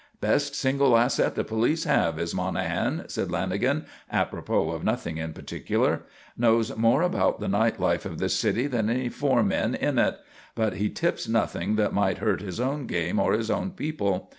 "Best 0.19 0.55
single 0.55 0.97
asset 0.97 1.35
the 1.35 1.43
police 1.43 1.83
have 1.83 2.17
is 2.17 2.33
Monahan," 2.33 3.03
said 3.07 3.27
Lanagan, 3.27 3.85
apropos 4.11 4.71
of 4.71 4.83
nothing 4.83 5.17
in 5.17 5.31
particular. 5.31 6.01
"Knows 6.35 6.75
more 6.75 7.03
about 7.03 7.39
the 7.39 7.47
night 7.47 7.79
life 7.79 8.03
of 8.03 8.17
this 8.17 8.33
city 8.33 8.65
than 8.65 8.89
any 8.89 9.09
four 9.09 9.43
men 9.43 9.75
in 9.75 9.99
it. 9.99 10.17
But 10.55 10.77
he 10.77 10.89
tips 10.89 11.27
nothing 11.27 11.75
that 11.75 11.93
might 11.93 12.17
hurt 12.17 12.41
his 12.41 12.59
own 12.59 12.87
game 12.87 13.19
or 13.19 13.33
his 13.33 13.51
own 13.51 13.69
people. 13.73 14.29